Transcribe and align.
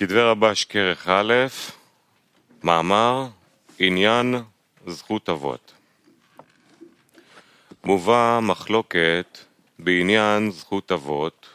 כדבי 0.00 0.20
רבש 0.20 0.64
כרך 0.64 1.08
א', 1.08 1.32
מאמר 2.62 3.26
עניין 3.78 4.34
זכות 4.86 5.28
אבות. 5.28 5.72
מובא 7.84 8.40
מחלוקת 8.42 9.38
בעניין 9.78 10.50
זכות 10.50 10.92
אבות, 10.92 11.48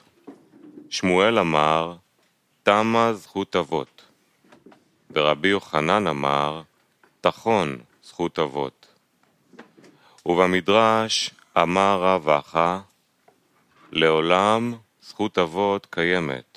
שמואל 0.90 1.40
אמר, 1.40 1.96
תמה 2.64 3.14
זכות 3.14 3.56
אבות, 3.56 4.06
ורבי 5.12 5.48
יוחנן 5.48 6.08
אמר, 6.08 6.62
תחון 7.22 7.78
זכות 8.04 8.40
אבות. 8.40 8.88
ובמדרש 10.26 11.32
אמר 11.58 12.00
רב 12.02 12.30
אחא, 12.30 12.80
לעולם 13.92 14.74
זכות 15.02 15.38
אבות 15.38 15.88
קיימת, 15.90 16.55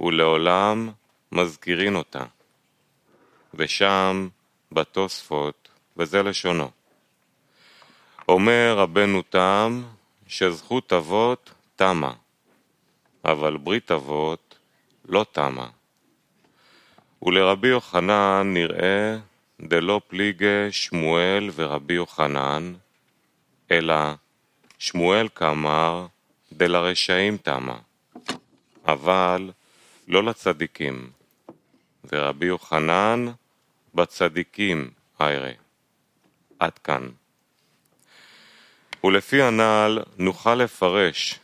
ולעולם 0.00 0.90
מזכירין 1.32 1.96
אותה. 1.96 2.24
ושם 3.54 4.28
בתוספות, 4.72 5.68
וזה 5.96 6.22
לשונו. 6.22 6.70
אומר 8.28 8.74
רבנו 8.76 9.22
תם 9.22 9.82
שזכות 10.26 10.92
אבות 10.92 11.50
תמה, 11.76 12.12
אבל 13.24 13.56
ברית 13.56 13.90
אבות 13.90 14.58
לא 15.04 15.26
תמה. 15.32 15.68
ולרבי 17.22 17.68
יוחנן 17.68 18.50
נראה 18.54 19.16
דלא 19.60 20.00
פליגי 20.08 20.72
שמואל 20.72 21.50
ורבי 21.54 21.94
יוחנן, 21.94 22.74
אלא 23.70 23.94
שמואל 24.78 25.28
כאמר 25.34 26.06
דלרשעים 26.52 27.36
תמה, 27.36 27.78
אבל 28.86 29.50
לא 30.08 30.24
לצדיקים, 30.24 31.10
ורבי 32.12 32.46
יוחנן 32.46 33.26
בצדיקים 33.94 34.90
איירה. 35.20 35.50
עד 36.58 36.78
כאן. 36.78 37.08
ולפי 39.04 39.42
הנ"ל 39.42 39.98
נוכל 40.18 40.54
לפרש 40.54 41.38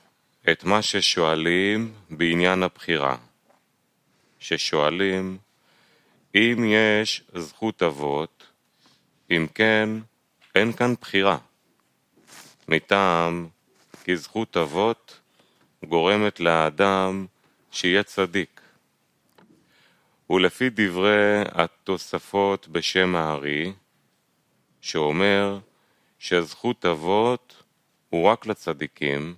את 0.50 0.64
מה 0.64 0.83
ששואלים 0.83 1.92
בעניין 2.11 2.62
הבחירה. 2.62 3.16
ששואלים 4.38 5.38
אם 6.34 6.64
יש 6.66 7.22
זכות 7.34 7.83
אבות, 7.83 8.47
אם 9.31 9.47
כן, 9.55 9.91
אין 10.55 10.72
כאן 10.72 10.94
בחירה. 11.00 11.38
מטעם 12.69 13.48
כי 14.05 14.16
זכות 14.16 14.56
אבות 14.56 15.20
גורמת 15.84 16.41
לאדם 16.41 17.27
שיהיה 17.70 18.03
צדיק. 18.03 18.60
ולפי 20.30 20.70
דברי 20.70 21.42
התוספות 21.53 22.69
בשם 22.69 23.17
הארי, 23.17 23.72
שאומר 24.81 25.58
שזכות 26.19 26.86
אבות 26.86 27.62
הוא 28.11 28.28
רק 28.28 28.47
לצדיקים, 28.47 29.34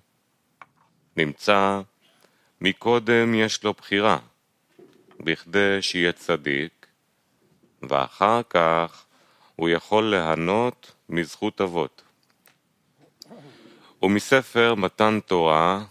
נמצא 1.16 1.80
מקודם 2.60 3.34
יש 3.34 3.64
לו 3.64 3.72
בחירה, 3.72 4.18
בכדי 5.20 5.82
שיהיה 5.82 6.12
צדיק, 6.12 6.86
ואחר 7.82 8.40
כך 8.50 9.04
הוא 9.56 9.68
יכול 9.68 10.10
ליהנות 10.10 10.92
מזכות 11.08 11.60
אבות. 11.60 12.02
ומספר 14.02 14.74
מתן 14.74 15.18
תורה 15.26 15.84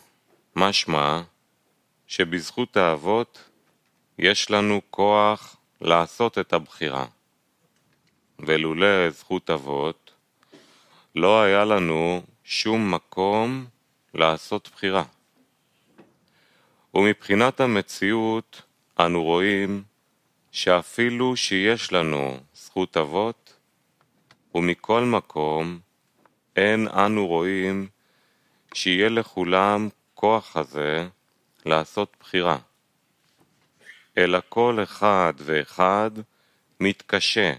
משמע 0.55 1.21
שבזכות 2.07 2.77
האבות 2.77 3.49
יש 4.19 4.51
לנו 4.51 4.81
כוח 4.89 5.55
לעשות 5.81 6.37
את 6.37 6.53
הבחירה. 6.53 7.05
ולולא 8.39 9.09
זכות 9.09 9.49
אבות, 9.49 10.11
לא 11.15 11.41
היה 11.41 11.65
לנו 11.65 12.21
שום 12.43 12.91
מקום 12.91 13.65
לעשות 14.13 14.69
בחירה. 14.73 15.03
ומבחינת 16.93 17.59
המציאות 17.59 18.61
אנו 18.99 19.23
רואים 19.23 19.83
שאפילו 20.51 21.35
שיש 21.35 21.93
לנו 21.93 22.37
זכות 22.53 22.97
אבות, 22.97 23.53
ומכל 24.55 25.03
מקום 25.03 25.79
אין 26.55 26.87
אנו 26.87 27.27
רואים 27.27 27.87
שיהיה 28.73 29.09
לכולם 29.09 29.89
כוח 30.13 30.57
הזה 30.57 31.07
לעשות 31.65 32.15
בחירה. 32.19 32.57
אלא 34.17 34.39
כל 34.49 34.79
אחד 34.83 35.33
ואחד 35.37 36.11
מתקשה 36.79 37.53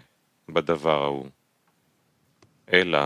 בדבר 0.49 1.03
ההוא. 1.03 1.29
אלא 2.73 2.99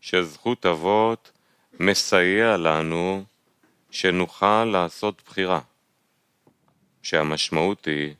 שזכות 0.00 0.66
אבות 0.66 1.32
מסייע 1.80 2.56
לנו 2.56 3.24
שנוכל 3.90 4.64
לעשות 4.64 5.22
בחירה, 5.26 5.60
שהמשמעות 7.02 7.86
היא 7.86 8.14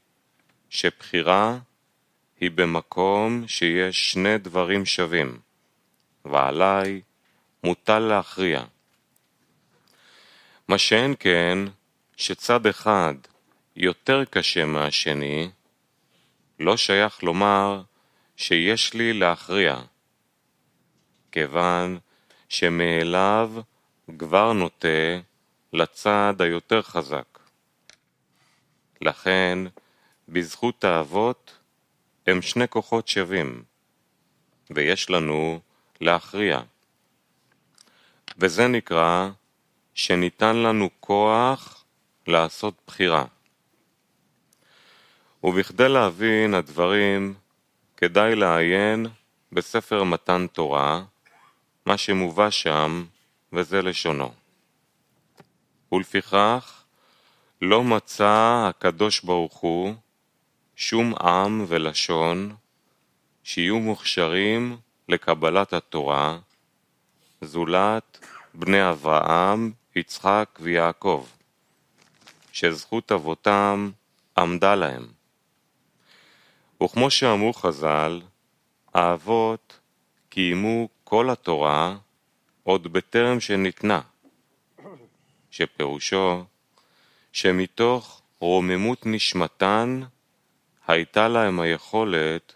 שבחירה 0.71 1.59
היא 2.41 2.51
במקום 2.51 3.49
שיש 3.49 4.13
שני 4.13 4.39
דברים 4.39 4.87
שווים, 4.87 5.39
ועליי 6.25 7.01
מוטל 7.65 7.99
להכריע. 7.99 8.65
מה 10.69 10.79
שאין 10.79 11.15
כן, 11.19 11.59
שצד 12.17 12.67
אחד 12.67 13.15
יותר 13.77 14.25
קשה 14.25 14.65
מהשני, 14.65 15.51
לא 16.61 16.77
שייך 16.77 17.23
לומר 17.23 17.83
שיש 18.37 18.95
לי 18.95 19.13
להכריע, 19.13 19.81
כיוון 21.33 21.99
שמאליו 22.49 23.53
כבר 24.19 24.53
נוטה 24.53 25.19
לצד 25.73 26.35
היותר 26.39 26.83
חזק. 26.83 27.39
לכן, 29.01 29.59
בזכות 30.29 30.85
האבות 30.85 31.59
הם 32.27 32.43
שני 32.43 32.69
כוחות 32.69 33.09
שווים, 33.09 33.63
ויש 34.71 35.11
לנו 35.11 35.61
להכריע. 36.01 36.61
וזה 38.39 38.69
נקרא 38.69 39.29
שניתן 39.95 40.57
לנו 40.57 40.91
כוח 41.01 41.85
לעשות 42.27 42.75
בחירה. 42.87 43.25
ובכדי 45.45 45.89
להבין 45.89 46.55
הדברים, 46.55 47.35
כדאי 47.97 48.35
לעיין 48.35 49.07
בספר 49.53 50.05
מתן 50.05 50.47
תורה, 50.53 51.05
מה 51.87 51.97
שמובא 51.97 52.51
שם, 52.51 53.05
וזה 53.53 53.83
לשונו. 53.83 54.33
ולפיכך, 55.93 56.83
לא 57.63 57.85
מצא 57.85 58.67
הקדוש 58.69 59.21
ברוך 59.21 59.57
הוא 59.57 59.95
שום 60.77 61.15
עם 61.15 61.65
ולשון 61.69 62.55
שיהיו 63.43 63.79
מוכשרים 63.79 64.77
לקבלת 65.09 65.73
התורה, 65.73 66.39
זולת 67.41 68.27
בני 68.55 68.91
אברהם, 68.91 69.73
יצחק 69.97 70.59
ויעקב, 70.61 71.27
שזכות 72.53 73.13
אבותם 73.13 73.91
עמדה 74.39 74.75
להם. 74.75 75.22
וכמו 76.85 77.11
שאמרו 77.11 77.53
חז"ל, 77.53 78.21
האבות 78.95 79.81
קיימו 80.29 80.89
כל 81.05 81.31
התורה 81.31 81.97
עוד 82.63 82.93
בטרם 82.93 83.41
שניתנה, 83.41 84.01
שפירושו 85.51 86.45
שמתוך 87.33 88.23
רוממות 88.41 89.07
נשמתן 89.07 90.01
הייתה 90.87 91.29
להם 91.29 91.61
היכולת 91.61 92.55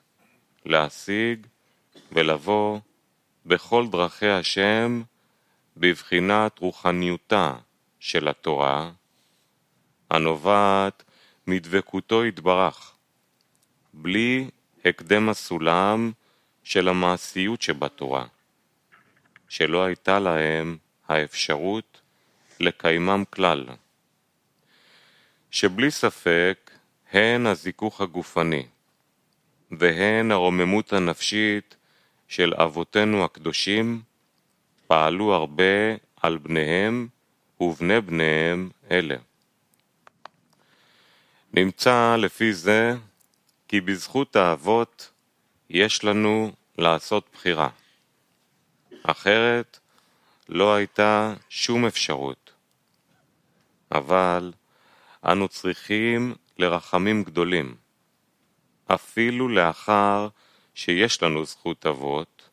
להשיג 0.65 1.47
ולבוא 2.13 2.79
בכל 3.47 3.87
דרכי 3.89 4.29
השם 4.29 5.03
בבחינת 5.77 6.59
רוחניותה 6.59 7.55
של 8.01 8.29
התורה, 8.29 8.91
הנובעת 10.11 11.03
מדבקותו 11.47 12.25
יתברך, 12.25 12.96
בלי 13.99 14.51
הקדם 14.85 15.29
הסולם 15.29 16.13
של 16.65 16.89
המעשיות 16.89 17.63
שבתורה, 17.63 18.27
שלא 19.49 19.85
הייתה 19.85 20.19
להם 20.19 20.77
האפשרות 21.09 22.01
לקיימם 22.61 23.25
כלל, 23.31 23.67
שבלי 25.51 25.91
ספק 25.91 26.71
הן 27.13 27.47
הזיכוך 27.47 28.01
הגופני 28.01 28.67
והן 29.71 30.31
הרוממות 30.31 30.93
הנפשית 30.93 31.77
של 32.29 32.55
אבותינו 32.55 33.25
הקדושים 33.25 34.03
פעלו 34.87 35.35
הרבה 35.35 35.95
על 36.23 36.39
בניהם 36.39 37.09
ובני 37.61 38.01
בניהם 38.01 38.71
אלה. 38.91 39.17
נמצא 41.53 42.17
לפי 42.17 42.53
זה 42.53 42.95
כי 43.69 43.81
בזכות 43.81 44.37
האבות 44.37 45.11
יש 45.71 46.05
לנו 46.05 46.53
לעשות 46.79 47.29
בחירה. 47.33 47.69
אחרת 49.03 49.79
לא 50.49 50.75
הייתה 50.75 51.35
שום 51.49 51.87
אפשרות. 51.87 52.53
אבל 53.93 54.53
אנו 55.25 55.49
צריכים 55.49 56.35
לרחמים 56.59 57.23
גדולים. 57.23 57.75
אפילו 58.87 59.49
לאחר 59.49 60.29
שיש 60.75 61.23
לנו 61.23 61.45
זכות 61.45 61.87
אבות, 61.87 62.49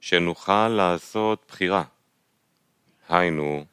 שנוכל 0.00 0.68
לעשות 0.68 1.44
בחירה. 1.48 1.84
היינו, 3.08 3.64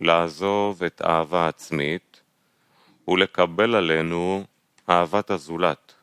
לעזוב 0.00 0.82
את 0.82 1.02
אהבה 1.02 1.48
עצמית 1.48 2.20
ולקבל 3.08 3.74
עלינו 3.74 4.44
אהבת 4.90 5.30
הזולת. 5.30 5.94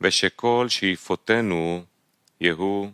ושכל 0.00 0.66
שאיפותינו 0.68 1.84
יהיו 2.40 2.86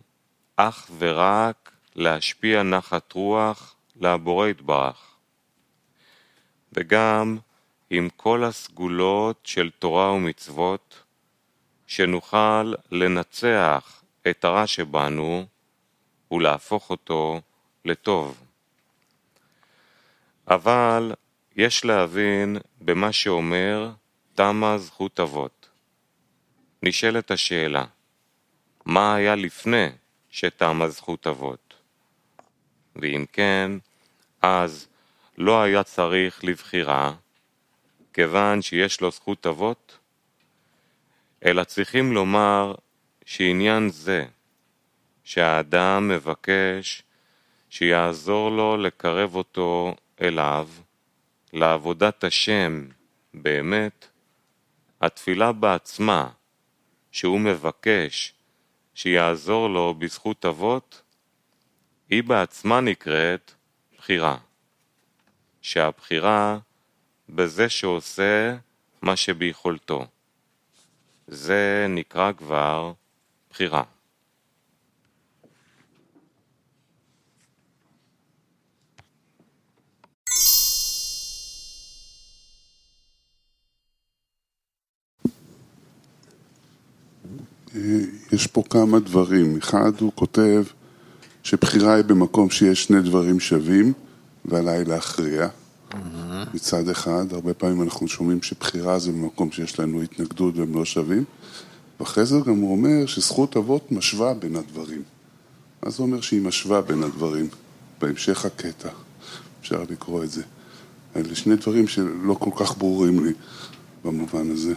אך 0.55 0.91
ורק 0.97 1.71
להשפיע 1.95 2.63
נחת 2.63 3.11
רוח 3.11 3.75
לבורא 3.95 4.47
יתברך. 4.47 5.15
וגם 6.73 7.37
עם 7.89 8.09
כל 8.15 8.43
הסגולות 8.43 9.39
של 9.43 9.69
תורה 9.79 10.11
ומצוות, 10.11 11.03
שנוכל 11.87 12.73
לנצח 12.91 14.03
את 14.29 14.45
הרע 14.45 14.67
שבנו 14.67 15.45
ולהפוך 16.31 16.89
אותו 16.89 17.41
לטוב. 17.85 18.43
אבל 20.47 21.13
יש 21.55 21.85
להבין 21.85 22.57
במה 22.81 23.11
שאומר 23.11 23.91
תמה 24.35 24.77
זכות 24.77 25.19
אבות. 25.19 25.56
נשאלת 26.83 27.31
השאלה, 27.31 27.85
מה 28.85 29.15
היה 29.15 29.35
לפני 29.35 29.87
שתמה 30.29 30.89
זכות 30.89 31.27
אבות? 31.27 31.73
ואם 32.95 33.25
כן, 33.33 33.71
אז 34.41 34.87
לא 35.37 35.61
היה 35.61 35.83
צריך 35.83 36.43
לבחירה, 36.43 37.13
כיוון 38.13 38.61
שיש 38.61 39.01
לו 39.01 39.11
זכות 39.11 39.47
אבות, 39.47 39.97
אלא 41.45 41.63
צריכים 41.63 42.11
לומר 42.11 42.75
שעניין 43.25 43.89
זה, 43.89 44.25
שהאדם 45.23 46.07
מבקש 46.07 47.03
שיעזור 47.69 48.51
לו 48.51 48.77
לקרב 48.77 49.35
אותו 49.35 49.95
אליו, 50.21 50.67
לעבודת 51.53 52.23
השם 52.23 52.85
באמת, 53.33 54.07
התפילה 55.01 55.51
בעצמה, 55.51 56.29
שהוא 57.11 57.39
מבקש 57.39 58.33
שיעזור 58.93 59.69
לו 59.69 59.93
בזכות 59.93 60.45
אבות, 60.45 61.01
היא 62.09 62.23
בעצמה 62.23 62.81
נקראת 62.81 63.51
בחירה. 63.97 64.37
שהבחירה 65.61 66.57
בזה 67.29 67.69
שעושה 67.69 68.57
מה 69.01 69.15
שביכולתו. 69.15 70.07
זה 71.27 71.85
נקרא 71.89 72.31
כבר 72.31 72.93
בחירה. 73.49 73.83
יש 88.31 88.47
פה 88.47 88.63
כמה 88.69 88.99
דברים. 88.99 89.57
אחד, 89.57 89.91
הוא 89.99 90.11
כותב 90.15 90.63
שבחירה 91.43 91.93
היא 91.93 92.03
במקום 92.03 92.49
שיש 92.49 92.83
שני 92.83 93.01
דברים 93.01 93.39
שווים, 93.39 93.93
ועליי 94.45 94.85
להכריע. 94.85 95.47
Mm-hmm. 95.47 95.95
מצד 96.53 96.89
אחד, 96.89 97.25
הרבה 97.31 97.53
פעמים 97.53 97.81
אנחנו 97.81 98.07
שומעים 98.07 98.41
שבחירה 98.41 98.99
זה 98.99 99.11
במקום 99.11 99.51
שיש 99.51 99.79
לנו 99.79 100.01
התנגדות 100.01 100.57
והם 100.57 100.75
לא 100.75 100.85
שווים, 100.85 101.23
ואחרי 101.99 102.25
זה 102.25 102.35
גם 102.45 102.59
הוא 102.59 102.71
אומר 102.71 103.05
שזכות 103.05 103.57
אבות 103.57 103.91
משווה 103.91 104.33
בין 104.33 104.55
הדברים. 104.55 105.01
מה 105.83 105.89
זה 105.89 106.03
אומר 106.03 106.21
שהיא 106.21 106.41
משווה 106.41 106.81
בין 106.81 107.03
הדברים? 107.03 107.47
בהמשך 108.01 108.45
הקטע, 108.45 108.89
אפשר 109.61 109.83
לקרוא 109.89 110.23
את 110.23 110.31
זה. 110.31 110.43
אלה 111.15 111.35
שני 111.35 111.55
דברים 111.55 111.87
שלא 111.87 112.33
כל 112.33 112.51
כך 112.55 112.77
ברורים 112.77 113.25
לי 113.25 113.33
במובן 114.05 114.51
הזה. 114.51 114.73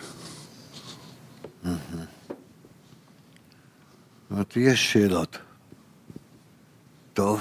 זאת 1.65 2.20
אומרת, 4.31 4.57
יש 4.57 4.93
שאלות. 4.93 5.39
טוב. 7.13 7.41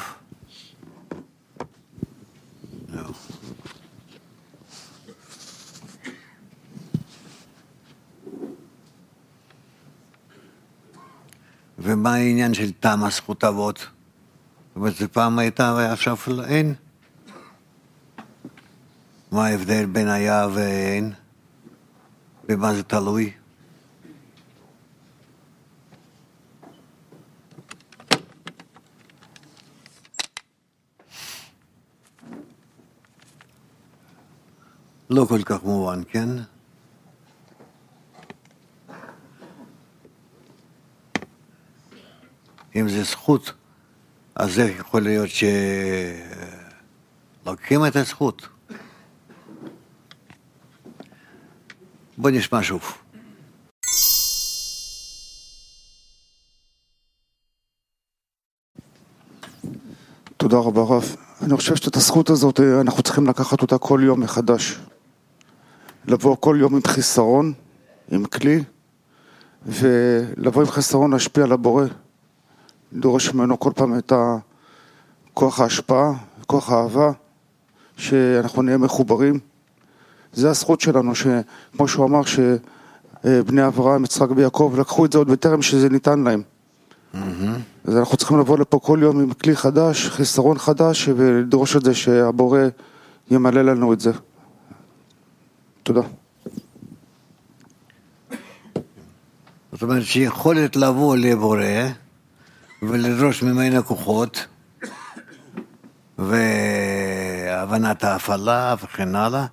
ומה 11.80 12.13
העניין 12.13 12.53
של 12.53 12.71
תמה 12.71 13.09
זכות 13.09 13.44
אבות? 13.44 13.77
זאת 13.77 13.89
אומרת, 14.75 14.95
זה 14.95 15.07
פעם 15.07 15.39
הייתה 15.39 15.74
ועכשיו 15.77 16.18
אין? 16.45 16.74
מה 19.31 19.45
ההבדל 19.45 19.86
בין 19.86 20.07
היה 20.07 20.47
ואין? 20.53 21.13
במה 22.47 22.74
זה 22.74 22.83
תלוי? 22.83 23.31
לא 35.09 35.25
כל 35.25 35.44
כך 35.45 35.63
מובן, 35.63 36.01
כן? 36.11 36.29
אם 42.75 42.89
זה 42.89 43.03
זכות, 43.03 43.53
אז 44.35 44.59
איך 44.59 44.79
יכול 44.79 45.01
להיות 45.01 45.29
שלוקחים 47.44 47.85
את 47.85 47.95
הזכות? 47.95 48.47
בוא 52.17 52.29
נשמע 52.29 52.60
שוב. 52.63 52.98
תודה 60.38 60.57
רבה 60.57 60.81
רב. 60.81 61.15
אני 61.41 61.55
חושב 61.55 61.75
שאת 61.75 61.95
הזכות 61.95 62.29
הזאת 62.29 62.60
אנחנו 62.60 63.03
צריכים 63.03 63.27
לקחת 63.27 63.62
אותה 63.62 63.77
כל 63.77 64.01
יום 64.03 64.19
מחדש. 64.19 64.79
לבוא 66.08 66.36
כל 66.39 66.58
יום 66.60 66.75
עם 66.75 66.82
חיסרון, 66.88 67.53
עם 68.12 68.25
כלי, 68.25 68.63
ולבוא 69.65 70.62
עם 70.62 70.68
חיסרון 70.68 71.12
להשפיע 71.12 71.44
על 71.44 71.51
הבורא. 71.51 71.86
לדרוש 72.94 73.34
ממנו 73.34 73.60
כל 73.60 73.72
פעם 73.75 73.98
את 73.98 74.13
כוח 75.34 75.60
ההשפעה, 75.60 76.13
כוח 76.48 76.72
האהבה, 76.72 77.12
שאנחנו 77.98 78.62
נהיה 78.62 78.77
מחוברים. 78.77 79.39
זה 80.34 80.50
הזכות 80.50 80.82
שלנו, 80.82 81.15
שכמו 81.15 81.88
שהוא 81.88 82.06
אמר, 82.06 82.22
שבני 82.24 83.68
אברהם, 83.68 84.03
יצחק 84.03 84.27
ויעקב 84.36 84.75
לקחו 84.79 85.06
את 85.06 85.12
זה 85.12 85.18
עוד 85.18 85.32
בטרם 85.32 85.62
שזה 85.62 85.89
ניתן 85.89 86.20
להם. 86.20 86.41
Mm-hmm. 87.13 87.18
אז 87.86 87.98
אנחנו 87.98 88.18
צריכים 88.18 88.39
לבוא 88.39 88.58
לפה 88.58 88.79
כל 88.79 89.00
יום 89.01 89.20
עם 89.20 89.34
כלי 89.34 89.56
חדש, 89.56 90.10
חיסרון 90.10 90.58
חדש, 90.58 91.10
ולדרוש 91.15 91.75
את 91.75 91.84
זה 91.84 91.94
שהבורא 91.94 92.60
ימלא 93.32 93.62
לנו 93.62 93.94
את 93.94 94.00
זה. 94.00 94.12
תודה. 95.83 96.01
זאת 99.71 99.81
אומרת 99.81 100.03
שיכולת 100.03 100.75
לבוא 100.75 101.17
לבורא 101.17 101.63
ולדרוש 102.81 103.43
ממנו 103.43 103.83
כוחות 103.83 104.48
והבנת 106.17 108.03
ההפעלה 108.03 108.75
וכן 108.83 109.15
הלאה, 109.15 109.45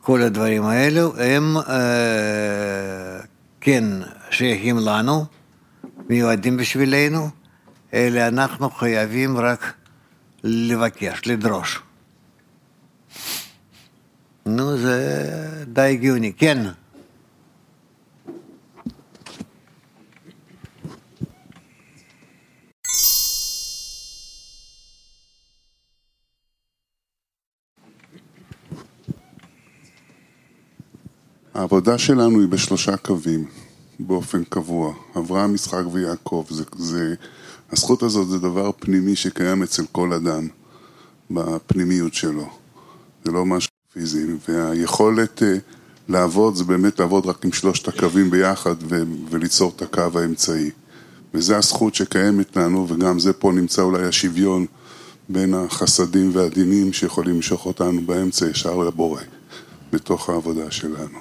כל 0.00 0.22
הדברים 0.22 0.64
האלו 0.64 1.16
הם 1.16 1.56
אה, 1.56 3.20
כן 3.60 3.84
שייכים 4.30 4.78
לנו, 4.78 5.24
מיועדים 6.08 6.56
בשבילנו, 6.56 7.28
אלא 7.94 8.28
אנחנו 8.28 8.70
חייבים 8.70 9.38
רק 9.38 9.74
לבקש, 10.44 11.26
לדרוש. 11.26 11.82
נו, 14.50 14.76
זה 14.76 15.64
די 15.66 15.80
הגיוני, 15.80 16.32
כן. 16.32 16.58
העבודה 31.54 31.98
שלנו 31.98 32.40
היא 32.40 32.48
בשלושה 32.48 32.96
קווים, 32.96 33.44
באופן 34.00 34.44
קבוע. 34.44 34.94
אברהם, 35.18 35.54
יצחק 35.54 35.82
ויעקב. 35.92 36.44
זה, 36.50 36.64
זה, 36.76 37.14
הזכות 37.72 38.02
הזאת 38.02 38.28
זה 38.28 38.38
דבר 38.38 38.70
פנימי 38.72 39.16
שקיים 39.16 39.62
אצל 39.62 39.82
כל 39.92 40.12
אדם, 40.12 40.48
בפנימיות 41.30 42.14
שלו. 42.14 42.48
זה 43.24 43.32
לא 43.32 43.46
משהו 43.46 43.69
פיזי. 43.92 44.26
והיכולת 44.48 45.42
אה, 45.42 45.56
לעבוד 46.08 46.54
זה 46.54 46.64
באמת 46.64 47.00
לעבוד 47.00 47.26
רק 47.26 47.44
עם 47.44 47.52
שלושת 47.52 47.88
הקווים 47.88 48.30
ביחד 48.30 48.74
ו- 48.88 49.02
וליצור 49.30 49.72
את 49.76 49.82
הקו 49.82 50.18
האמצעי. 50.20 50.70
וזו 51.34 51.54
הזכות 51.54 51.94
שקיימת 51.94 52.56
לנו, 52.56 52.86
וגם 52.88 53.18
זה 53.18 53.32
פה 53.32 53.52
נמצא 53.52 53.82
אולי 53.82 54.06
השוויון 54.06 54.66
בין 55.28 55.54
החסדים 55.54 56.30
והדינים 56.34 56.92
שיכולים 56.92 57.34
למשוך 57.34 57.66
אותנו 57.66 58.00
באמצע 58.06 58.46
ישר 58.46 58.76
לבורא, 58.76 59.20
בתוך 59.92 60.30
העבודה 60.30 60.70
שלנו. 60.70 61.18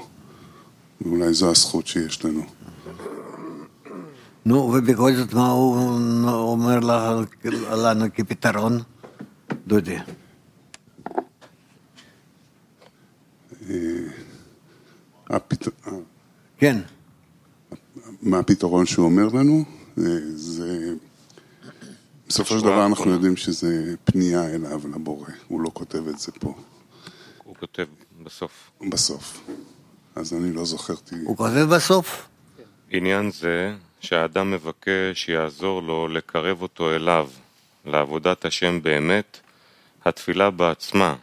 ואולי 1.01 1.33
זו 1.33 1.49
הזכות 1.49 1.88
שיש 1.88 2.25
לנו. 2.25 2.43
נו, 4.45 4.55
ובכל 4.55 5.15
זאת 5.15 5.33
מה 5.33 5.49
הוא 5.49 6.29
אומר 6.29 6.79
לנו 7.71 8.07
כפתרון, 8.15 8.79
דודי? 9.67 9.97
הפת... 15.29 15.67
אה, 15.88 15.91
כן, 16.57 16.77
מה 18.21 18.39
הפתרון 18.39 18.86
שהוא 18.86 19.05
אומר 19.05 19.27
לנו? 19.27 19.63
זה, 19.95 20.38
זה... 20.38 20.93
בסופו 22.27 22.55
של 22.59 22.62
דבר 22.65 22.86
אנחנו. 22.86 23.12
יודעים 23.12 23.36
שזה 23.38 23.95
פנייה 24.03 24.48
אליו, 24.55 24.81
לבורא. 24.88 25.29
הוא 25.48 25.62
לא 25.62 25.69
כותב 25.74 26.07
את 26.07 26.19
זה 26.19 26.31
פה, 26.31 26.55
הוא 27.43 27.55
כותב 27.59 27.86
בסוף. 28.24 28.71
בסוף. 28.89 29.48
אז 30.15 30.33
אני 30.33 30.53
לא 30.53 30.65
זוכר, 30.65 30.95
ת- 30.95 31.13
הוא 31.24 31.38
כותב 31.38 31.65
בסוף. 31.75 32.27
עניין 32.91 33.31
זה 33.31 33.75
שהאדם 34.00 34.51
מבקש 34.51 35.25
שיעזור 35.25 35.83
לו 35.83 36.07
לקרב 36.07 36.62
אותו 36.62 36.95
אליו, 36.95 37.29
לעבודת 37.86 38.45
השם 38.45 38.81
באמת, 38.81 39.38
התפילה 40.05 40.50
בעצמה, 40.50 41.15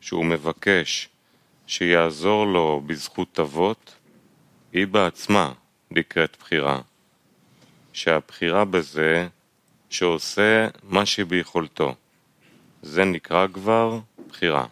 שהוא 0.00 0.24
מבקש 0.24 1.08
שיעזור 1.66 2.46
לו 2.46 2.82
בזכות 2.86 3.40
אבות, 3.40 3.94
היא 4.72 4.86
בעצמה 4.86 5.52
נקראת 5.90 6.36
בחירה. 6.40 6.80
שהבחירה 7.94 8.64
בזה 8.64 9.28
שעושה 9.90 10.68
מה 10.82 11.06
שביכולתו. 11.06 11.94
זה 12.82 13.04
נקרא 13.04 13.46
כבר 13.52 14.00
בחירה. 14.28 14.66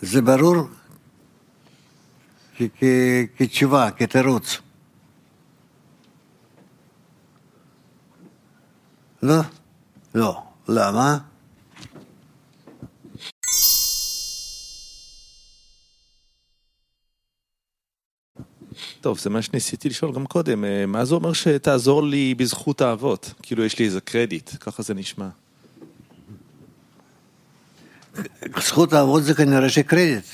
זה 0.00 0.22
ברור 0.22 0.68
כ- 2.56 2.62
כ- 2.78 3.26
כתשובה, 3.36 3.90
כתירוץ. 3.90 4.58
לא? 9.22 9.57
לא. 10.18 10.42
למה? 10.68 11.18
טוב, 19.00 19.18
זה 19.18 19.30
מה 19.30 19.42
שניסיתי 19.42 19.88
לשאול 19.88 20.14
גם 20.14 20.26
קודם, 20.26 20.64
אה, 20.64 20.86
מה 20.86 21.04
זה 21.04 21.14
אומר 21.14 21.32
שתעזור 21.32 22.02
לי 22.02 22.34
בזכות 22.34 22.80
האבות? 22.80 23.32
כאילו 23.42 23.64
יש 23.64 23.78
לי 23.78 23.84
איזה 23.84 24.00
קרדיט, 24.00 24.50
ככה 24.60 24.82
זה 24.82 24.94
נשמע. 24.94 25.28
זכות 28.58 28.92
האבות 28.92 29.24
זה 29.24 29.34
כנראה 29.34 29.68
שקרדיט. 29.68 30.24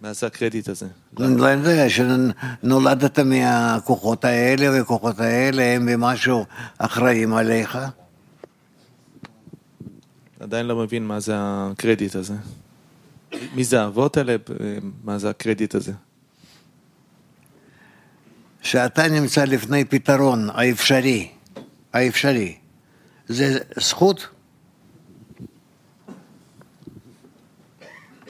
מה 0.00 0.12
זה 0.12 0.26
הקרדיט 0.26 0.68
הזה? 0.68 0.86
אני 1.20 1.36
לא 1.36 1.46
יודע, 1.46 1.86
שנולדת 1.88 3.18
מהכוחות 3.18 4.24
האלה, 4.24 4.70
והכוחות 4.70 5.20
האלה 5.20 5.62
הם 5.62 5.86
במשהו 5.86 6.44
אחראים 6.78 7.34
עליך. 7.34 7.78
עדיין 10.40 10.66
לא 10.66 10.76
מבין 10.76 11.06
מה 11.06 11.20
זה 11.20 11.32
הקרדיט 11.36 12.14
הזה. 12.14 12.34
מי 13.54 13.64
זה 13.64 13.82
האבות 13.82 14.16
האלה? 14.16 14.36
מה 15.04 15.18
זה 15.18 15.30
הקרדיט 15.30 15.74
הזה? 15.74 15.92
שאתה 18.62 19.08
נמצא 19.08 19.44
לפני 19.44 19.84
פתרון 19.84 20.50
האפשרי, 20.50 21.28
האפשרי, 21.92 22.56
זה 23.28 23.58
זכות? 23.80 24.28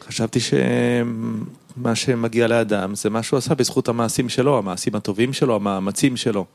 חשבתי 0.00 0.38
שמה 0.40 1.94
שמגיע 1.94 2.48
לאדם 2.48 2.94
זה 2.94 3.10
מה 3.10 3.22
שהוא 3.22 3.38
עשה 3.38 3.54
בזכות 3.54 3.88
המעשים 3.88 4.28
שלו, 4.28 4.58
המעשים 4.58 4.94
הטובים 4.94 5.32
שלו, 5.32 5.56
המאמצים 5.56 6.16
שלו. 6.16 6.46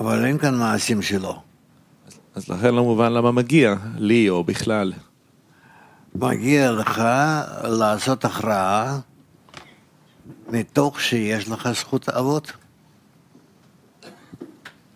אבל 0.00 0.24
אין 0.24 0.38
כאן 0.38 0.54
מעשים 0.54 1.02
שלו. 1.02 1.49
אז 2.40 2.48
לכן 2.48 2.74
לא 2.74 2.82
מובן 2.82 3.12
למה 3.12 3.32
מגיע, 3.32 3.74
לי 3.98 4.28
או 4.28 4.44
בכלל. 4.44 4.92
מגיע 6.14 6.72
לך 6.72 7.02
לעשות 7.64 8.24
הכרעה 8.24 8.98
מתוך 10.48 11.00
שיש 11.00 11.48
לך 11.48 11.68
זכות 11.72 12.08
אבות. 12.08 12.52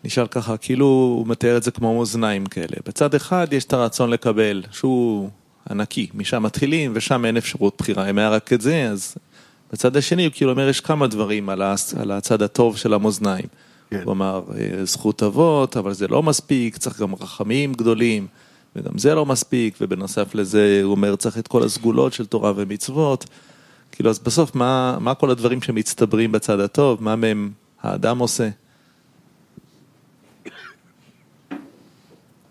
נשאל 0.04 0.26
ככה, 0.26 0.56
כאילו 0.56 0.86
הוא 0.86 1.26
מתאר 1.26 1.56
את 1.56 1.62
זה 1.62 1.70
כמו 1.70 1.98
מאזניים 1.98 2.46
כאלה. 2.46 2.76
בצד 2.86 3.14
אחד 3.14 3.46
יש 3.52 3.64
את 3.64 3.72
הרצון 3.72 4.10
לקבל, 4.10 4.62
שהוא 4.70 5.30
ענקי, 5.70 6.08
משם 6.14 6.42
מתחילים 6.42 6.92
ושם 6.94 7.24
אין 7.24 7.36
אפשרות 7.36 7.74
בחירה. 7.78 8.10
אם 8.10 8.18
היה 8.18 8.28
רק 8.28 8.52
את 8.52 8.60
זה, 8.60 8.88
אז 8.90 9.14
בצד 9.72 9.96
השני 9.96 10.24
הוא 10.24 10.32
כאילו 10.34 10.50
אומר, 10.50 10.68
יש 10.68 10.80
כמה 10.80 11.06
דברים. 11.06 11.48
על 11.48 12.10
הצד 12.10 12.42
הטוב 12.42 12.76
של 12.76 12.94
המאזניים. 12.94 13.46
כן. 13.90 14.02
הוא 14.04 14.12
אמר, 14.12 14.42
אה, 14.56 14.84
זכות 14.84 15.22
אבות, 15.22 15.76
אבל 15.76 15.92
זה 15.92 16.08
לא 16.08 16.22
מספיק, 16.22 16.76
צריך 16.76 17.00
גם 17.00 17.14
רחמים 17.14 17.72
גדולים, 17.72 18.26
וגם 18.76 18.98
זה 18.98 19.14
לא 19.14 19.26
מספיק, 19.26 19.76
ובנוסף 19.80 20.34
לזה 20.34 20.80
הוא 20.82 20.90
אומר, 20.90 21.16
צריך 21.16 21.38
את 21.38 21.48
כל 21.48 21.62
הסגולות 21.62 22.12
של 22.12 22.26
תורה 22.26 22.52
ומצוות. 22.56 23.24
כאילו, 23.92 24.10
אז 24.10 24.18
בסוף, 24.18 24.54
מה, 24.54 24.98
מה 25.00 25.14
כל 25.14 25.30
הדברים 25.30 25.62
שמצטברים 25.62 26.32
בצד 26.32 26.60
הטוב, 26.60 27.02
מה 27.02 27.16
מהם 27.16 27.50
האדם 27.82 28.18
עושה? 28.18 28.48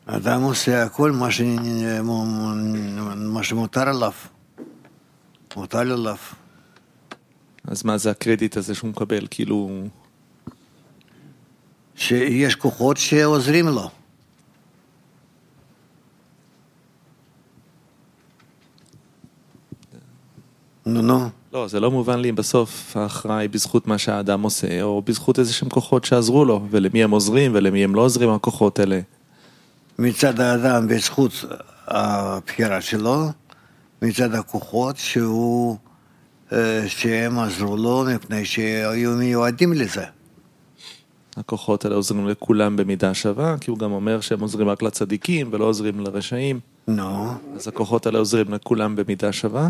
אדם 0.06 0.42
עושה 0.42 0.84
הכל 0.84 1.12
מה, 1.12 1.32
ש... 1.32 1.42
מה 3.16 3.44
שמותר 3.44 3.90
עליו. 3.90 4.12
מוטל 5.56 5.92
עליו. 5.92 6.18
אז 7.68 7.84
מה 7.84 7.98
זה 7.98 8.12
הקרדיט 8.12 8.58
הזה 8.58 8.76
שהוא 8.76 8.90
מקבל? 8.90 9.28
כאילו, 9.30 9.84
שיש 11.96 12.56
כוחות 12.56 12.98
שעוזרים 12.98 13.68
לו. 13.68 13.90
נו, 20.86 21.02
נו. 21.02 21.30
לא, 21.54 21.68
זה 21.68 21.80
לא 21.80 21.92
מובן 21.92 22.20
לי 22.20 22.30
אם 22.30 22.36
בסוף 22.36 22.98
ההכרעה 22.98 23.38
היא 23.38 23.50
בזכות 23.50 23.88
מה 23.88 23.98
שהאדם 23.98 24.42
עושה, 24.42 24.82
או 24.82 25.02
בזכות 25.02 25.40
איזה 25.40 25.54
שהם 25.54 25.70
כוחות 25.70 26.06
שעזרו 26.06 26.46
לו, 26.46 26.68
ולמי 26.70 27.04
הם 27.04 27.12
עוזרים 27.12 27.52
ולמי 27.54 27.84
הם 27.84 27.96
לא 27.96 28.02
עוזרים 28.02 28.30
הכוחות 28.30 28.80
האלה. 28.80 29.00
מצד 30.00 30.40
האדם 30.40 30.88
בזכות 30.88 31.32
הבחירה 31.88 32.82
שלו, 32.82 33.32
מצד 34.02 34.36
הכוחות 34.36 34.98
שהוא, 34.98 35.78
אה, 36.52 36.84
שהם 36.88 37.40
עזרו 37.40 37.78
לו 37.78 38.06
מפני 38.16 38.46
שהיו 38.46 39.12
מיועדים 39.12 39.74
לזה. 39.74 40.06
הכוחות 41.38 41.86
האלה 41.86 41.96
עוזרים 41.96 42.28
לכולם 42.28 42.76
במידה 42.76 43.14
שווה, 43.14 43.56
כי 43.62 43.72
הוא 43.72 43.80
גם 43.80 43.92
אומר 43.92 44.22
שהם 44.22 44.40
עוזרים 44.40 44.70
רק 44.70 44.82
לצדיקים 44.82 45.50
ולא 45.52 45.66
עוזרים 45.66 46.00
לרשעים, 46.00 46.60
נו, 46.88 47.34
אז 47.56 47.68
הכוחות 47.68 48.06
האלה 48.06 48.20
עוזרים 48.20 48.54
לכולם 48.54 48.96
במידה 48.96 49.32
שווה. 49.32 49.70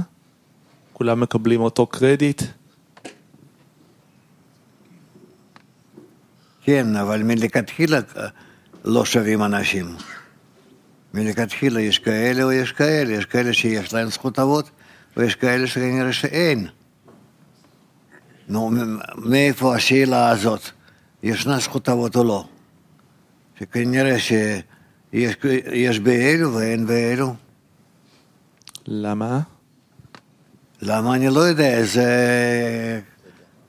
כולם 0.93 1.19
מקבלים 1.19 1.61
אותו 1.61 1.87
קרדיט. 1.87 2.41
כן, 6.63 6.95
אבל 6.95 7.23
מלכתחילה 7.23 7.99
אה, 8.17 8.27
לא 8.85 9.05
שווים 9.05 9.43
אנשים. 9.43 9.95
מלכתחילה 11.13 11.81
יש 11.81 11.99
כאלה 11.99 12.43
או 12.43 12.51
יש 12.51 12.71
כאלה, 12.71 13.13
יש 13.13 13.25
כאלה 13.25 13.53
שיש 13.53 13.93
להם 13.93 14.09
זכות 14.09 14.39
אבות, 14.39 14.69
ויש 15.17 15.35
כאלה 15.35 15.67
שכנראה 15.67 16.13
שאין. 16.13 16.67
נו, 18.49 18.71
מאיפה 19.17 19.75
השאלה 19.75 20.29
הזאת? 20.29 20.61
ישנה 21.23 21.59
זכות 21.59 21.89
אבות 21.89 22.15
או 22.15 22.23
לא? 22.23 22.45
שכנראה 23.59 24.19
שיש 24.19 25.35
יש 25.73 25.99
באלו 25.99 26.53
ואין 26.53 26.87
באלו. 26.87 27.35
למה? 28.87 29.39
למה 30.81 31.15
אני 31.15 31.29
לא 31.29 31.39
יודע, 31.39 31.83
זה 31.83 33.01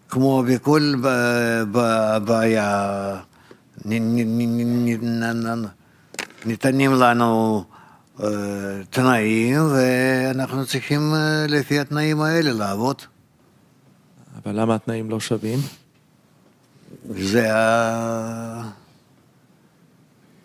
כמו 0.08 0.42
בכל 0.48 0.94
בעיה. 2.24 3.20
ניתנים 6.44 6.92
לנו 6.92 7.64
אה, 8.20 8.26
תנאים, 8.90 9.60
ואנחנו 9.70 10.66
צריכים 10.66 11.14
אה, 11.14 11.46
לפי 11.48 11.78
התנאים 11.78 12.20
האלה 12.20 12.52
לעבוד. 12.52 12.96
אבל 14.36 14.60
למה 14.60 14.74
התנאים 14.74 15.10
לא 15.10 15.20
שווים? 15.20 15.58
זה 17.10 17.54
ה... 17.54 18.70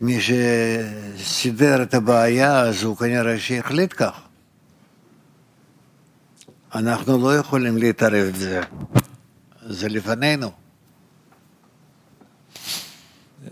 מי 0.02 0.18
שסידר 0.22 1.84
את 1.84 1.94
הבעיה, 1.94 2.64
הוא 2.84 2.98
כנראה 2.98 3.40
שהחליט 3.40 3.94
כך. 3.98 4.22
אנחנו 6.76 7.18
לא 7.18 7.36
יכולים 7.36 7.78
להתערב 7.78 8.32
בזה. 8.34 8.62
זה 9.62 9.90
לפנינו. 9.90 10.52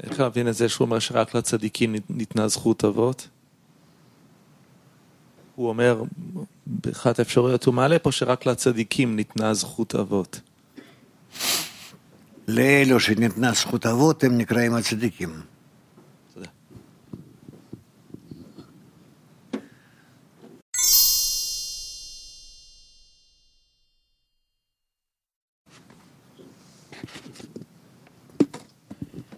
איך 0.04 0.20
להבין 0.20 0.48
את 0.48 0.54
זה 0.54 0.70
שהוא 0.70 0.86
אומר 0.86 1.00
שרק 1.00 1.36
לצדיקים 1.36 1.96
ניתנה 2.10 2.48
זכות 2.48 2.86
אבות? 2.86 3.28
הוא 5.56 5.70
אומר, 5.70 6.04
באחת 6.68 7.20
האפשרויות 7.20 7.66
הוא 7.66 7.74
מעלה 7.74 8.00
פה 8.00 8.12
שרק 8.12 8.46
לצדיקים 8.46 9.16
ניתנה 9.16 9.54
זכות 9.54 9.96
אבות. 9.96 10.40
לאלו 12.48 13.00
שניתנה 13.00 13.52
זכות 13.52 13.86
אבות 13.86 14.24
הם 14.24 14.38
נקראים 14.38 14.74
הצדיקים. 14.74 15.42
תודה. 16.34 16.48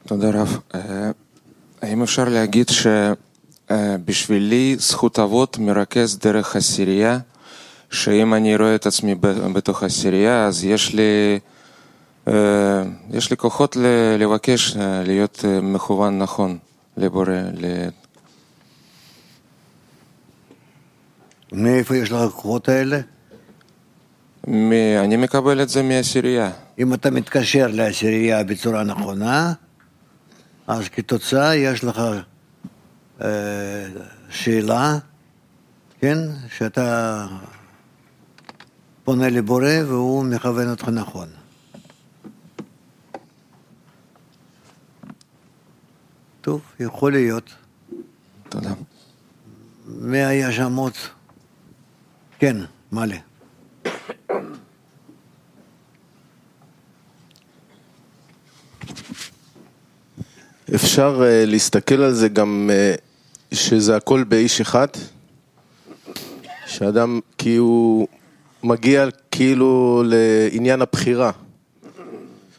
תודה 0.06 0.30
רב. 0.30 0.60
אה, 0.76 1.12
האם 1.82 2.04
אפשר 2.04 2.30
להגיד 2.30 2.68
שבשבילי 3.70 4.76
זכות 4.80 5.20
אבות 5.20 5.58
מרכז 5.58 6.18
דרך 6.18 6.56
עשירייה, 6.56 7.20
שאם 7.92 8.34
אני 8.34 8.56
רואה 8.56 8.76
את 8.76 8.86
עצמי 8.86 9.16
בתוך 9.54 9.84
עשירייה, 9.84 10.46
אז 10.46 10.64
יש 10.64 10.94
לי, 10.94 11.02
אה, 11.02 11.38
יש 13.12 13.32
לי 13.32 13.38
כוחות 13.38 13.76
לבקש 14.20 14.78
אה, 14.78 15.04
להיות 15.04 15.46
אה, 15.46 15.62
מכוון 15.62 16.20
נכון 16.20 16.58
לבורא, 16.98 17.32
מאיפה 21.52 21.98
יש 21.98 22.12
לך 22.12 22.22
הכוחות 22.22 22.70
האלה? 22.70 23.00
אני 25.04 25.18
מקבל 25.18 25.62
את 25.62 25.70
זה 25.70 25.84
מעשירייה. 25.84 26.52
אם 26.80 26.94
אתה 26.94 27.12
מתקשר 27.12 27.68
לעשירייה 27.68 28.44
בצורה 28.44 28.84
נכונה, 28.84 29.54
אז 30.68 30.90
כתוצאה 30.90 31.56
יש 31.56 31.84
לך 31.84 32.02
אה, 33.22 33.86
שאלה, 34.30 34.98
כן, 36.02 36.18
שאתה 36.58 37.26
פונה 39.04 39.30
לבורא 39.30 39.74
והוא 39.88 40.24
מכוון 40.24 40.70
אותך 40.70 40.90
נכון. 40.90 41.39
טוב, 46.50 46.62
יכול 46.80 47.12
להיות. 47.12 47.50
תודה. 48.50 48.74
מהישמות. 49.86 50.94
כן, 52.40 52.58
מלא. 52.92 53.16
אפשר 60.76 61.22
uh, 61.22 61.46
להסתכל 61.46 62.02
על 62.02 62.14
זה 62.14 62.30
גם 62.30 62.70
uh, 63.52 63.56
שזה 63.56 63.96
הכל 63.96 64.24
באיש 64.24 64.62
אחד? 64.62 64.88
שאדם 66.66 67.20
כי 67.38 67.56
הוא 67.56 68.08
מגיע 68.64 69.06
כאילו 69.32 70.04
לעניין 70.06 70.82
הבחירה, 70.82 71.32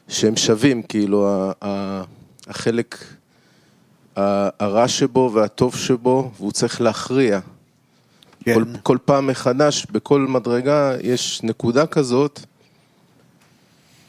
שהם 0.08 0.36
שווים, 0.36 0.82
כאילו 0.82 1.28
ה- 1.28 1.52
ה- 1.64 2.02
החלק 2.46 2.96
הרע 4.60 4.88
שבו 4.88 5.30
והטוב 5.34 5.76
שבו, 5.76 6.30
והוא 6.36 6.52
צריך 6.52 6.80
להכריע. 6.80 7.40
כן. 8.44 8.54
כל, 8.54 8.64
כל 8.82 8.98
פעם 9.04 9.26
מחדש, 9.26 9.86
בכל 9.90 10.20
מדרגה 10.20 10.92
יש 11.02 11.40
נקודה 11.42 11.86
כזאת, 11.86 12.40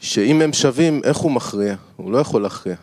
שאם 0.00 0.42
הם 0.42 0.52
שווים, 0.52 1.00
איך 1.04 1.16
הוא 1.16 1.32
מכריע? 1.32 1.74
הוא 1.96 2.12
לא 2.12 2.18
יכול 2.18 2.42
להכריע. 2.42 2.76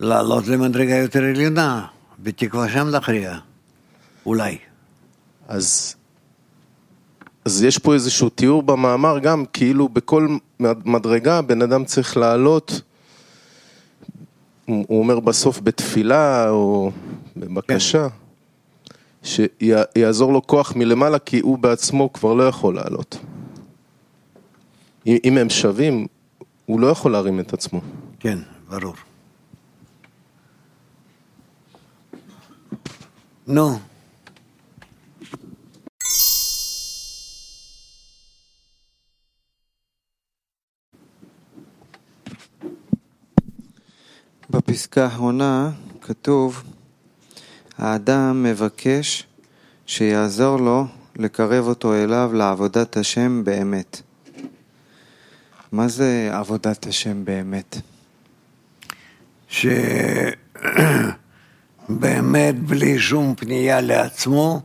לעלות 0.00 0.46
למדרגה 0.46 0.96
יותר 0.96 1.24
עליונה, 1.24 1.86
בתקווה 2.18 2.68
שם 2.68 2.88
להכריע. 2.88 3.38
אולי. 4.26 4.58
אז, 5.48 5.94
אז 7.44 7.62
יש 7.62 7.78
פה 7.78 7.94
איזשהו 7.94 8.28
תיאור 8.28 8.62
במאמר 8.62 9.18
גם, 9.18 9.44
כאילו 9.52 9.88
בכל 9.88 10.36
מדרגה 10.60 11.42
בן 11.42 11.62
אדם 11.62 11.84
צריך 11.84 12.16
לעלות, 12.16 12.80
הוא 14.88 14.98
אומר 14.98 15.20
בסוף 15.20 15.60
בתפילה 15.60 16.50
או 16.50 16.90
בבקשה, 17.36 18.06
שיעזור 19.22 20.32
לו 20.32 20.46
כוח 20.46 20.76
מלמעלה 20.76 21.18
כי 21.18 21.40
הוא 21.40 21.58
בעצמו 21.58 22.12
כבר 22.12 22.34
לא 22.34 22.48
יכול 22.48 22.74
לעלות. 22.74 23.18
אם, 25.06 25.38
הם 25.40 25.50
שווים, 25.50 26.06
הוא 26.66 26.80
לא 26.80 26.86
יכול 26.86 27.12
להרים 27.12 27.40
את 27.40 27.52
עצמו. 27.52 27.80
כן, 28.20 28.38
ברור. 28.70 28.94
נו, 33.46 33.78
בפסקה 44.52 45.04
האחרונה 45.04 45.70
כתוב, 46.02 46.62
האדם 47.78 48.42
מבקש 48.42 49.26
שיעזור 49.86 50.56
לו 50.60 50.86
לקרב 51.16 51.66
אותו 51.66 51.94
אליו 51.94 52.30
לעבודת 52.34 52.96
השם 52.96 53.44
באמת. 53.44 54.02
מה 55.72 55.88
זה 55.88 56.30
עבודת 56.32 56.86
השם 56.86 57.24
באמת? 57.24 57.76
שבאמת 59.48 59.74
בלי 62.68 62.98
שום 62.98 63.34
פנייה 63.34 63.80
לעצמו, 63.80 64.60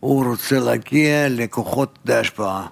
הוא 0.00 0.24
רוצה 0.24 0.58
להגיע 0.58 1.28
לכוחות 1.28 1.98
די 2.06 2.14
השפעה. 2.14 2.66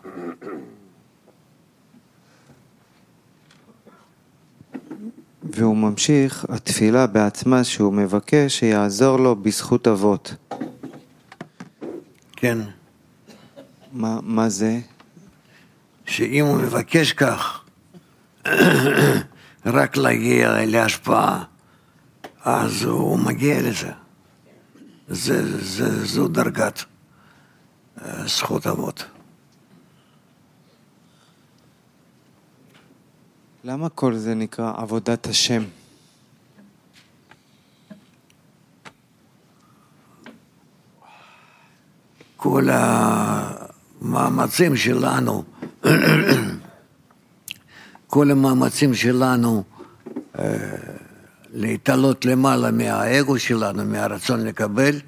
והוא 5.52 5.76
ממשיך, 5.76 6.46
התפילה 6.48 7.06
בעצמה 7.06 7.64
שהוא 7.64 7.92
מבקש 7.92 8.58
שיעזור 8.58 9.16
לו 9.16 9.36
בזכות 9.36 9.88
אבות. 9.88 10.34
כן, 12.36 12.58
מה, 13.92 14.18
מה 14.22 14.48
זה? 14.48 14.80
שאם 16.06 16.44
הוא 16.44 16.56
מבקש 16.56 17.12
כך, 17.12 17.64
רק 19.66 19.96
להגיע 19.96 20.66
להשפעה, 20.66 21.44
אז 22.44 22.82
הוא 22.82 23.18
מגיע 23.18 23.62
לזה. 23.62 23.90
זה, 25.08 25.64
זה, 25.64 26.06
זו 26.06 26.28
דרגת 26.28 26.84
אה, 28.04 28.26
זכות 28.26 28.66
אבות. 28.66 29.04
למה 33.64 33.88
כל 33.88 34.14
זה 34.14 34.34
נקרא 34.34 34.72
עבודת 34.76 35.26
השם? 35.26 35.62
כל 42.36 42.68
המאמצים 44.02 44.76
שלנו, 44.76 45.44
כל 48.06 48.30
המאמצים 48.30 48.94
שלנו 48.94 49.64
אה, 50.38 50.56
להתעלות 51.52 52.24
למעלה 52.24 52.70
מהאגו 52.70 53.38
שלנו, 53.38 53.84
מהרצון 53.84 54.44
לקבל, 54.44 55.00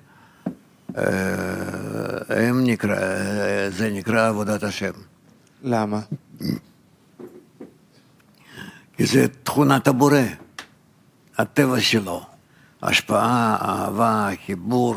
אה, 0.98 1.04
הם 2.28 2.64
נקרא, 2.64 2.96
אה, 2.96 3.70
זה 3.70 3.90
נקרא 3.90 4.28
עבודת 4.28 4.62
השם. 4.62 4.92
למה? 5.62 6.00
כי 9.00 9.06
זה 9.06 9.26
תכונת 9.42 9.88
הבורא, 9.88 10.20
הטבע 11.38 11.80
שלו, 11.80 12.22
השפעה, 12.82 13.56
אהבה, 13.62 14.28
חיבור. 14.46 14.94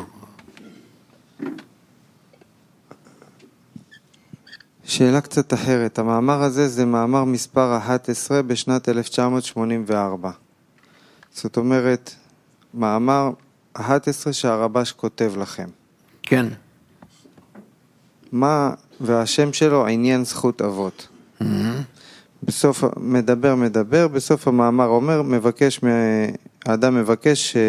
שאלה 4.83 5.21
קצת 5.21 5.53
אחרת, 5.53 5.99
המאמר 5.99 6.41
הזה 6.41 6.67
זה 6.67 6.85
מאמר 6.85 7.23
מספר 7.23 7.77
11 7.77 8.41
בשנת 8.41 8.89
1984. 8.89 10.31
זאת 11.33 11.57
אומרת, 11.57 12.15
מאמר 12.73 13.31
ה-11 13.75 14.31
שהרבש 14.31 14.91
כותב 14.91 15.33
לכם. 15.37 15.69
כן. 16.23 16.45
מה, 18.31 18.71
והשם 19.01 19.53
שלו 19.53 19.87
עניין 19.87 20.25
זכות 20.25 20.61
אבות. 20.61 21.07
בסוף, 22.45 22.83
מדבר, 22.97 23.55
מדבר, 23.55 24.07
בסוף 24.07 24.47
המאמר 24.47 24.87
אומר, 24.87 25.21
מבקש, 25.21 25.79
האדם 26.65 26.95
מבקש 26.95 27.55
אה, 27.55 27.61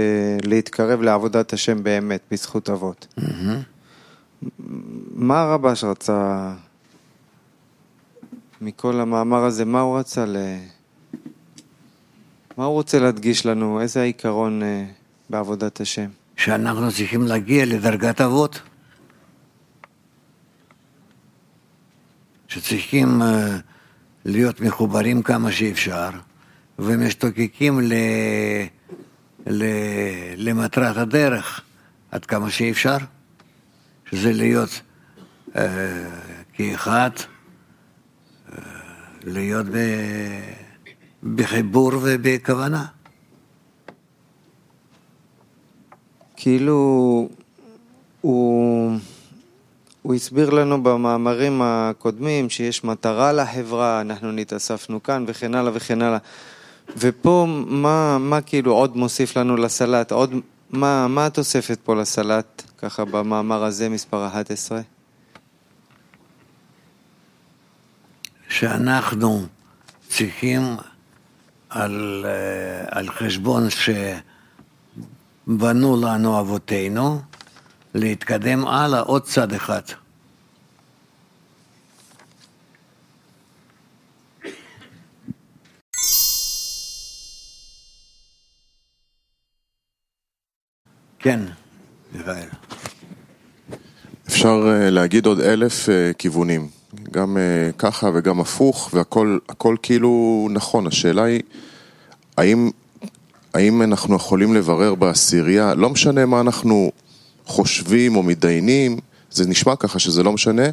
להתקרב 0.45 1.03
לעבודת 1.03 1.53
השם 1.53 1.83
באמת, 1.83 2.21
בזכות 2.31 2.71
אבות. 2.71 3.15
מה 5.15 5.43
הרבש 5.43 5.85
רצה 5.85 6.53
מכל 8.61 9.01
המאמר 9.01 9.45
הזה, 9.45 9.65
מה 9.65 9.81
הוא 9.81 9.99
רצה 9.99 10.25
ל... 10.27 10.37
מה 12.57 12.65
הוא 12.65 12.75
רוצה 12.75 12.99
להדגיש 12.99 13.47
לנו? 13.47 13.81
איזה 13.81 14.01
העיקרון 14.01 14.63
אה, 14.63 14.85
בעבודת 15.31 15.81
השם? 15.81 16.09
שאנחנו 16.37 16.91
צריכים 16.93 17.23
להגיע 17.23 17.67
לדרגת 17.67 18.21
אבות. 18.21 18.61
שצריכים 22.49 23.23
אה, 23.23 23.59
להיות 24.25 24.61
מחוברים 24.61 25.23
כמה 25.23 25.53
שאפשר, 25.53 26.11
ומשתוקקים 26.79 27.81
ל... 27.81 27.93
ל... 29.47 29.65
למטרת 30.37 30.97
הדרך 30.97 31.61
עד 32.11 32.25
כמה 32.25 32.51
שאפשר, 32.51 32.97
שזה 34.11 34.33
להיות 34.33 34.81
אה, 35.57 36.09
כאחד, 36.53 37.11
אה, 38.53 38.59
להיות 39.25 39.67
ב... 39.67 39.79
בחיבור 41.35 41.93
ובכוונה. 42.03 42.87
כאילו, 46.37 47.29
הוא, 48.21 48.99
הוא 50.05 50.15
הסביר 50.15 50.51
לנו 50.51 50.83
במאמרים 50.83 51.63
הקודמים 51.65 52.51
שיש 52.51 52.85
מטרה 52.85 53.33
לחברה, 53.33 54.01
אנחנו 54.01 54.33
נתאספנו 54.33 55.03
כאן 55.03 55.25
וכן 55.29 55.55
הלאה 55.55 55.73
וכן 55.75 56.03
הלאה. 56.03 56.19
ופה, 56.97 57.47
מה, 57.67 58.19
מה 58.19 58.41
כאילו 58.41 58.73
עוד 58.73 58.97
מוסיף 58.97 59.37
לנו 59.37 59.57
לסלט? 59.57 60.13
עוד, 60.13 60.35
מה, 60.71 61.09
מה 61.09 61.27
התוספת 61.27 61.79
פה 61.85 61.95
לסלט, 61.95 62.63
ככה 62.79 63.05
במאמר 63.05 63.65
הזה, 63.65 63.89
מספר 63.89 64.27
11? 64.27 64.81
שאנחנו 68.49 69.47
צריכים 70.09 70.63
על, 71.71 72.27
אה, 72.29 72.99
על 72.99 73.09
חשבון 73.11 73.69
שבנו 75.47 76.01
לנו 76.03 76.41
אבותינו, 76.41 77.21
להתקדם 77.95 78.67
הלאה 78.67 79.01
עוד 79.01 79.23
צד 79.23 79.53
אחד. 79.53 79.81
כן, 91.19 91.41
מיכאל. 92.13 92.49
אפשר 94.29 94.67
אה, 94.69 94.91
להגיד 94.91 95.27
עוד 95.27 95.41
אלף 95.41 95.89
אה, 95.89 96.13
כיוונים, 96.19 96.69
גם 97.11 97.37
אה, 97.37 97.73
ככה 97.79 98.11
וגם 98.15 98.41
הפוך, 98.41 98.91
והכל 98.93 99.39
הכל 99.49 99.77
כאילו 99.83 100.49
נכון. 100.51 100.87
השאלה 100.87 101.25
היא, 101.25 101.43
האם, 102.37 102.71
האם 103.55 103.83
אנחנו 103.83 104.17
יכולים 104.17 104.55
לברר 104.55 104.95
בעשירייה, 104.95 105.75
לא 105.75 105.91
משנה 105.91 106.27
מה 106.27 106.41
אנחנו 106.41 106.93
חושבים 107.47 108.17
או 108.17 108.23
מתדיינים, 108.23 108.99
זה 109.31 109.47
נשמע 109.47 109.77
ככה 109.77 109.99
שזה 109.99 110.23
לא 110.23 110.33
משנה, 110.33 110.67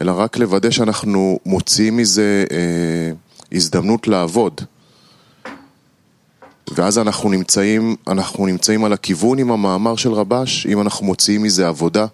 אלא 0.00 0.12
רק 0.12 0.36
לוודא 0.36 0.70
שאנחנו 0.70 1.38
מוציאים 1.46 1.96
מזה 1.96 2.44
אה, 2.50 3.12
הזדמנות 3.52 4.08
לעבוד. 4.08 4.60
ואז 6.74 6.98
אנחנו 6.98 7.28
נמצאים, 7.30 7.96
אנחנו 8.08 8.46
נמצאים 8.46 8.84
על 8.84 8.92
הכיוון 8.92 9.38
עם 9.38 9.50
המאמר 9.50 9.96
של 9.96 10.12
רבש, 10.12 10.66
אם 10.66 10.80
אנחנו 10.80 11.06
מוציאים 11.06 11.42
מזה 11.42 11.68
עבודה. 11.68 12.06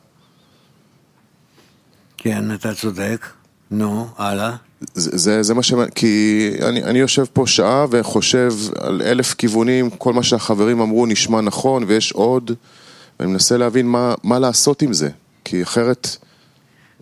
כן, 2.19 2.55
אתה 2.55 2.75
צודק. 2.75 3.27
נו, 3.71 4.07
הלאה. 4.19 4.57
זה, 4.95 5.11
זה, 5.19 5.43
זה 5.43 5.55
מה 5.55 5.63
ש... 5.63 5.73
כי 5.95 6.51
אני, 6.63 6.83
אני 6.83 6.99
יושב 6.99 7.25
פה 7.33 7.47
שעה 7.47 7.87
וחושב 7.91 8.53
על 8.79 9.03
אלף 9.03 9.35
כיוונים, 9.35 9.91
כל 9.91 10.13
מה 10.13 10.23
שהחברים 10.23 10.81
אמרו 10.81 11.07
נשמע 11.07 11.41
נכון 11.41 11.85
ויש 11.87 12.13
עוד, 12.13 12.51
ואני 13.23 13.33
מנסה 13.33 13.57
להבין 13.57 13.87
מה, 13.87 14.15
מה 14.23 14.39
לעשות 14.39 14.83
עם 14.83 14.93
זה, 14.93 15.09
כי 15.45 15.63
אחרת 15.63 16.17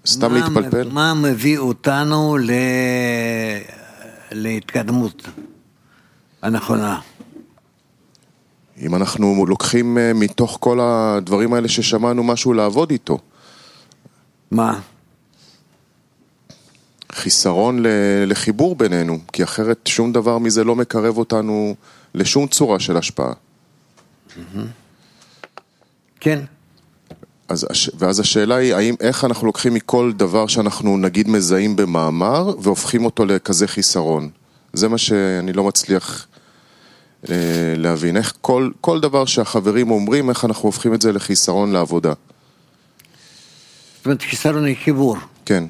סתם 0.07 0.33
מה- 0.33 0.39
להתפלפל. 0.39 0.89
מה 0.93 1.15
מביא 1.15 1.59
אותנו 1.59 2.39
ל... 2.39 2.51
להתקדמות 4.33 5.23
הנכונה? 6.43 7.01
אם 8.81 8.95
אנחנו 8.95 9.47
לוקחים 9.47 9.99
אה, 9.99 10.13
מתוך 10.15 10.57
כל 10.61 10.79
הדברים 10.83 11.55
האלה 11.55 11.69
ששמענו 11.69 12.23
משהו 12.25 12.53
לעבוד 12.53 12.91
איתו, 12.91 13.19
מה? 14.51 14.81
חיסרון 17.13 17.79
לחיבור 18.27 18.77
בינינו, 18.77 19.19
כי 19.33 19.45
אחרת 19.45 19.87
שום 19.87 20.13
דבר 20.13 20.39
מזה 20.39 20.65
לא 20.65 20.77
מקרב 20.77 21.19
אותנו 21.19 21.75
לשום 22.15 22.47
צורה 22.47 22.81
של 22.81 22.97
השפעה. 22.97 23.33
כן. 26.21 26.41
אז, 27.49 27.67
ואז 27.99 28.21
השאלה 28.21 28.55
היא, 28.55 28.75
האם, 28.75 28.95
איך 29.01 29.25
אנחנו 29.25 29.47
לוקחים 29.47 29.75
מכל 29.75 30.13
דבר 30.17 30.47
שאנחנו 30.47 30.99
נגיד 30.99 31.29
מזהים 31.29 31.77
במאמר 31.77 32.55
והופכים 32.63 33.05
אותו 33.05 33.25
לכזה 33.25 33.69
חיסרון? 33.69 34.29
זה 34.73 34.89
מה 34.89 34.99
שאני 34.99 35.53
לא 35.53 35.65
מצליח 35.65 36.27
אה, 37.29 37.35
להבין. 37.77 38.17
איך 38.17 38.35
כל, 38.41 38.71
כל 38.81 39.01
דבר 39.01 39.25
שהחברים 39.25 39.91
אומרים, 39.91 40.31
איך 40.31 40.45
אנחנו 40.45 40.69
הופכים 40.69 40.95
את 40.95 41.03
זה 41.03 41.13
לחיסרון 41.13 41.73
לעבודה. 41.73 42.13
זאת 43.97 44.07
אומרת, 44.07 44.23
חיסרון 44.23 44.65
היא 44.65 44.77
חיבור. 44.85 45.17
כן. 45.45 45.65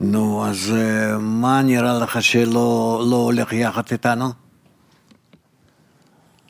נו, 0.00 0.46
אז 0.46 0.72
אה, 0.74 1.18
מה 1.18 1.62
נראה 1.62 1.98
לך 1.98 2.22
שלא 2.22 3.04
לא 3.10 3.16
הולך 3.16 3.52
יחד 3.52 3.82
איתנו? 3.92 4.43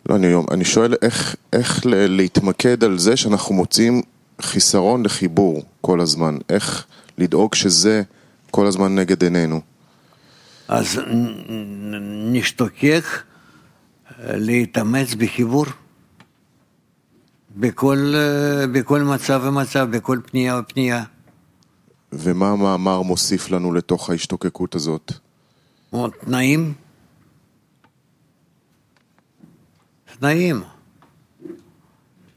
לא, 0.09 0.17
אני, 0.17 0.35
אני 0.51 0.65
שואל 0.65 0.95
איך, 1.03 1.37
איך 1.53 1.81
להתמקד 1.87 2.85
על 2.85 2.99
זה 2.99 3.17
שאנחנו 3.17 3.55
מוצאים 3.55 4.03
חיסרון 4.41 5.05
לחיבור 5.05 5.63
כל 5.81 6.01
הזמן. 6.01 6.39
איך 6.49 6.87
לדאוג 7.19 7.55
שזה 7.55 8.03
כל 8.51 8.67
הזמן 8.67 8.95
נגד 8.95 9.23
עינינו. 9.23 9.61
אז 10.69 11.01
נשתוקק 12.33 13.05
אה, 13.05 14.37
להתאמץ 14.37 15.15
בחיבור 15.15 15.67
בכל, 17.57 18.15
אה, 18.15 18.67
בכל 18.67 19.03
מצב 19.03 19.43
ומצב, 19.45 19.89
בכל 19.91 20.19
פנייה 20.27 20.59
ופנייה. 20.59 21.03
ומה 22.13 22.51
המאמר 22.51 23.03
מוסיף 23.03 23.51
לנו 23.51 23.73
לתוך 23.73 24.11
ההשתוקקות 24.11 24.75
הזאת? 24.75 25.13
תנאים? 26.21 26.75
תנאים 30.19 30.63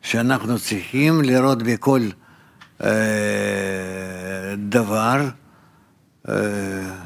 שאנחנו 0.01 0.59
צריכים 0.59 1.21
לראות 1.21 1.63
בכל 1.63 2.01
אה, 2.83 4.55
דבר 4.57 5.29
אה, 6.29 7.05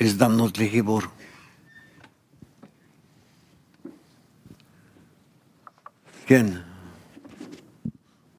הזדמנות 0.00 0.58
לחיבור. 0.58 1.00
כן. 6.26 6.67